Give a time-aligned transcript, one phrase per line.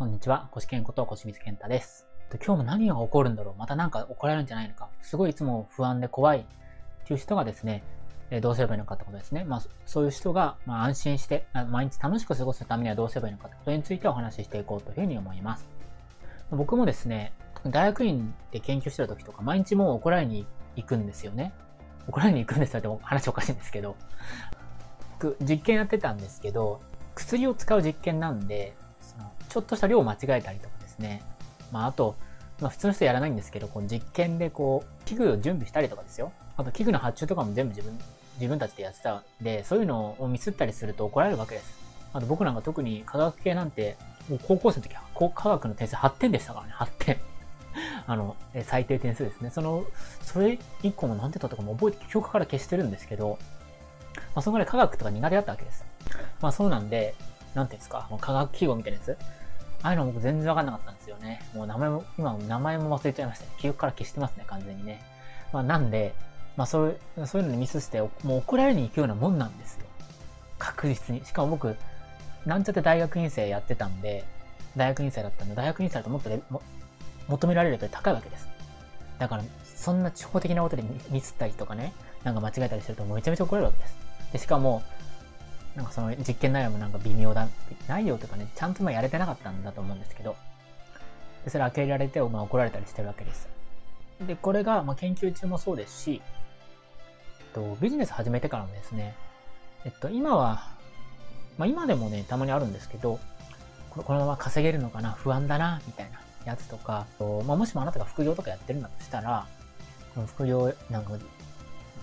[0.00, 2.06] こんにちは、コシケンことコシミツケンタです。
[2.42, 7.82] 今日も何が起こるんだろうまたなんか起こられるんじゃないのかすごいいつも不安で怖いっていう人がですね、
[8.30, 9.44] えどうすればいいのかってことですね。
[9.44, 15.68] まあ、そういう人が、ま、安心して、毎日楽しく過ごすためにはどうすればいいのかってことについてお話ししていこうというふうに思います。
[16.50, 20.46] 僕もですね、大学院で研究してる時とか、毎日もう怒られに
[20.76, 21.52] 行くんですよね。
[22.08, 23.96] 怒られに行くんですよって 話おかしいんですけど、
[25.18, 26.80] 僕、実験やってたんですけど、
[27.14, 28.79] 薬を使う実験なんで、
[29.50, 31.22] ちょっとした量を間違えたりとかですね、
[31.72, 32.16] まあ、あと、
[32.60, 36.32] まあ、普通の人やらないんですけど、こう実験でこう、器具を準備したりとかですよ。
[36.56, 37.98] あと、器具の発注とかも全部自分、
[38.36, 41.78] 自分たちでやってたんで、そういうのをミスったりすると怒られるわけです。
[42.12, 43.96] あと、僕なんか特に科学系なんて、
[44.28, 47.16] もう高校生の時はこう科学の点数8点でしたからね、8点。
[48.06, 49.50] あの、最低点数ですね。
[49.50, 49.84] その、
[50.22, 53.38] それ以降も何点取ったかも覚えて、記憶から消してるんですけど、
[54.34, 55.84] まあ、そのぐらい科学とか苦手だったわけです。
[56.40, 57.14] まあ、そうなんで、
[57.54, 59.16] なんていうんですか、科学記号みたいなやつ。
[59.82, 61.40] ああいうの僕全然わかんなかったんですよね。
[61.54, 63.50] もう名前も、今名前も忘れちゃいましたね。
[63.58, 65.02] 記憶から消してますね、完全にね。
[65.52, 66.14] まあなんで、
[66.56, 69.86] まあそういう、そういうのにミスして、もう怒られに行くようなもんなんですよ。
[70.58, 71.24] 確実に。
[71.24, 71.76] しかも僕、
[72.46, 74.24] なんちゃって大学院生やってたんで、
[74.76, 76.62] 大学院生だったんで、大学院生だともっとも
[77.28, 78.48] 求められるレベル高いわけです。
[79.18, 83.96] だから、そんな地方的なことでミスったりとかね、なんか間違えたりするとめちゃめちゃ怒られるわけです。
[84.32, 84.82] で、しかも、
[85.76, 87.48] なんかその実験内容もなんか微妙だ、
[87.88, 90.36] 内容とかね、ちゃんとまあやれてなかったんだと思うんですけど、
[91.44, 93.48] でそれ開けられて、まあ、怒られたりしてるわけです。
[94.26, 96.22] で、これがまあ研究中もそうですし、
[97.40, 99.14] えっと、ビジネス始めてからもですね、
[99.84, 100.68] えっと、今は、
[101.56, 103.18] まあ今でもね、たまにあるんですけど、
[103.90, 109.46] このまま稼げるのかな、不安だな、みたいなやつとか、とまあ、もしもあなたが副業とかやってるんだとしたら、
[110.14, 111.12] この副業、なんか、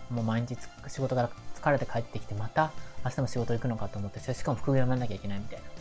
[0.10, 2.72] もう毎日仕事から疲れて帰ってきて、また
[3.04, 5.66] 明日も仕事行くのかと思って、しかも副業やらなきゃいけないみたいな。
[5.66, 5.72] こ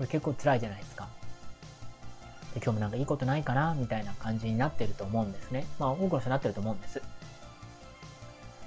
[0.00, 1.08] れ結構辛いじゃないですか。
[2.54, 5.66] で今日もなんかいいことないかなみたいな感じになってると思うんですね。
[5.78, 7.02] まあ多くの人になってると思うんです。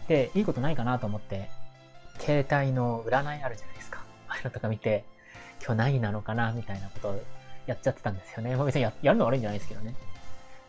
[0.08, 1.50] で、いいことないかなと思って、
[2.20, 4.04] 携帯の占いあるじゃないですか。
[4.28, 5.04] ああいうのとか見て、
[5.64, 7.22] 今日何なのかなみたいなことを
[7.66, 8.56] やっちゃってたんですよね。
[8.56, 9.96] まあ別にややるの悪いんじゃないですけどね。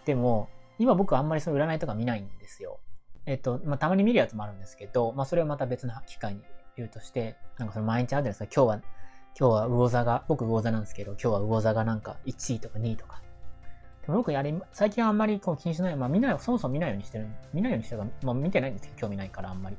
[0.05, 2.78] でも、今僕あんまりその占いとか見ないんですよ。
[3.26, 6.41] えっと、まあたまに見るやつもあるんですけど、まあそれはまた別の機会に
[6.76, 8.44] 言うとして、なんかその毎日あるじゃないですか。
[8.54, 8.76] 今日は、
[9.38, 13.20] 今日は魚座が、僕魚座なんですけど、今日は魚座がなんか1位とか2位とか。
[14.06, 15.97] でも僕やり、最近あんまりこう気にしない。
[15.97, 17.26] まあ見ない、そもそも見ないようにしてる。
[17.53, 19.76] 見ないようにしてるから、まあ見てないんですけど、興味ないからあんまり。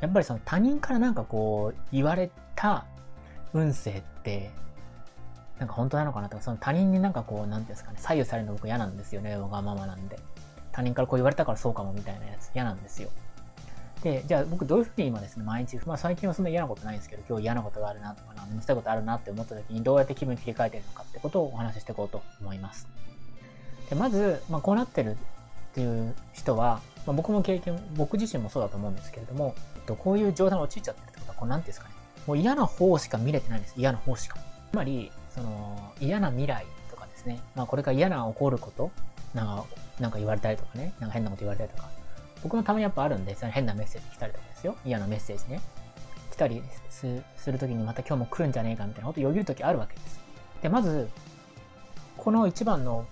[0.00, 2.86] やっぱりその他人からなんかこう言われた
[3.52, 4.50] 運勢って、
[5.58, 10.18] なんか本当なのかなとか、その他人になんかこう、なんていうんですかね、左右されるの僕嫌なんですよね、わがままなんで。
[10.80, 13.10] 他人からこう言われたからそうかもみたいなやつ嫌なんですよ。
[14.02, 22.88] で、じゃあ僕どういうふうに今ですね、毎日、まあ最近はそんな嫌なことないんですけど、今日嫌なことがあるなとか、なんしたことあるなって思った時にどうやって気分切り替えてるのかってことをお話ししていこうと思います。
[23.90, 25.16] でまず、まあこうなってるっ
[25.74, 29.54] ていう人は、まあ、僕も経験、僕自身もそうだと思うんですけれども、
[29.86, 31.94] こういう状態に陥っちゃってるってことは、こうなんていうんですかね、
[32.26, 33.74] もう嫌な方しか見れてないんです。
[33.76, 34.38] 嫌な方しか。
[34.70, 38.90] つまり、その、嫌な未来とかですね、まあこれから嫌な起こること、
[39.34, 39.64] なんか、
[39.98, 41.90] なんか言われたりとかね、なんか変なこと言われたりとか、
[42.42, 44.76] 僕もたまにやっぱあるんで、その変なメッセージ来たりとかですよ。
[44.84, 45.60] 嫌なメッセージね。
[46.30, 50.20] 来たりすするときにまた今日も来るんじゃねえかみたいなことよぎるときあるわけです。
[50.62, 51.08] で、まず、
[52.16, 53.06] この一番の、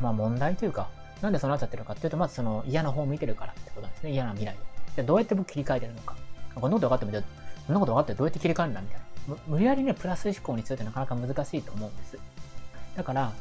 [0.00, 0.88] まあ問題というか、
[1.20, 4.12] なんでそうなっちゃってるかっていうと、まずその嫌な方を見てるからってことですね。
[4.12, 4.56] 嫌な未来を。
[4.96, 6.16] じゃどうやって僕切り替えてるのか。
[6.54, 7.22] こんなこと分かっても、じゃ
[7.66, 9.36] そんなこと分かってどうやって切り替えるんだみたいな。
[9.46, 12.18] 無理やりね、プラス思考にするってなかなか難しいと思うんです。
[12.96, 13.32] だから、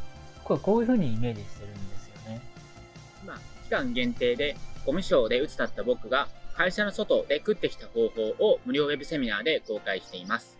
[0.44, 1.99] これこういうふうにイメージしてるんです
[2.30, 2.42] ね。
[3.26, 10.58] まあ、期間限定で、ゴミショーで打ち立った僕が、会社の外で食ってきた方法を無料ウェブセミナーで公開しています。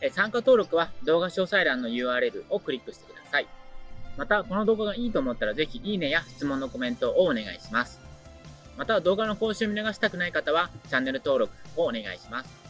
[0.00, 3.46] え参加登録は動画詳細欄の URL をクリックしてください。
[4.16, 8.00] また、この動画がいいと思ったらぜひいいねや質問のコメントをお願いします。
[8.76, 12.67] また、動画の更新を見逃したくない方はチャンネル登録をお願いします。